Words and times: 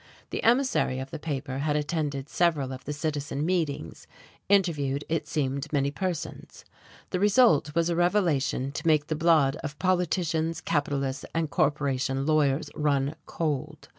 The 0.31 0.41
emissary 0.41 0.97
of 0.97 1.11
the 1.11 1.19
paper 1.19 1.59
had 1.59 1.75
attended 1.75 2.27
several 2.27 2.73
of 2.73 2.85
the 2.85 2.91
Citizens 2.91 3.43
meetings; 3.43 4.07
interviewed, 4.49 5.05
it 5.09 5.27
seemed, 5.27 5.71
many 5.71 5.91
persons: 5.91 6.65
the 7.11 7.19
result 7.19 7.75
was 7.75 7.87
a 7.87 7.95
revelation 7.95 8.71
to 8.71 8.87
make 8.87 9.05
the 9.09 9.15
blood 9.15 9.57
of 9.57 9.77
politicians, 9.77 10.59
capitalists 10.59 11.23
and 11.35 11.51
corporation 11.51 12.25
lawyers 12.25 12.71
run 12.73 13.13
cold. 13.27 13.89